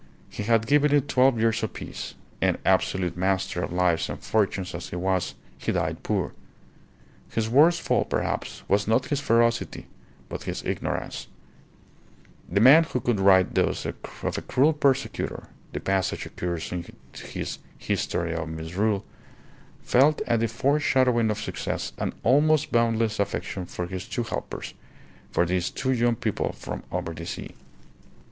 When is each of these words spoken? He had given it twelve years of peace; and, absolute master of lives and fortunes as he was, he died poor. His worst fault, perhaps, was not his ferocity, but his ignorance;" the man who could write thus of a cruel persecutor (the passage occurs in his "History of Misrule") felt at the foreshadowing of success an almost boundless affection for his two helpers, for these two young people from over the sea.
He 0.31 0.41
had 0.41 0.65
given 0.65 0.91
it 0.95 1.07
twelve 1.07 1.39
years 1.39 1.61
of 1.61 1.73
peace; 1.73 2.15
and, 2.41 2.57
absolute 2.65 3.15
master 3.15 3.61
of 3.61 3.71
lives 3.71 4.09
and 4.09 4.19
fortunes 4.19 4.73
as 4.73 4.89
he 4.89 4.95
was, 4.95 5.35
he 5.59 5.71
died 5.71 6.01
poor. 6.01 6.31
His 7.29 7.47
worst 7.47 7.79
fault, 7.81 8.09
perhaps, 8.09 8.63
was 8.67 8.87
not 8.87 9.05
his 9.09 9.19
ferocity, 9.19 9.85
but 10.27 10.41
his 10.45 10.63
ignorance;" 10.65 11.27
the 12.49 12.59
man 12.59 12.85
who 12.85 12.99
could 12.99 13.19
write 13.19 13.53
thus 13.53 13.85
of 13.85 14.35
a 14.39 14.41
cruel 14.41 14.73
persecutor 14.73 15.49
(the 15.71 15.79
passage 15.79 16.25
occurs 16.25 16.71
in 16.71 16.83
his 17.13 17.59
"History 17.77 18.33
of 18.33 18.49
Misrule") 18.49 19.05
felt 19.83 20.23
at 20.25 20.39
the 20.39 20.47
foreshadowing 20.47 21.29
of 21.29 21.37
success 21.39 21.93
an 21.99 22.13
almost 22.23 22.71
boundless 22.71 23.19
affection 23.19 23.67
for 23.67 23.85
his 23.85 24.07
two 24.07 24.23
helpers, 24.23 24.73
for 25.29 25.45
these 25.45 25.69
two 25.69 25.91
young 25.91 26.15
people 26.15 26.53
from 26.53 26.81
over 26.91 27.13
the 27.13 27.27
sea. 27.27 27.51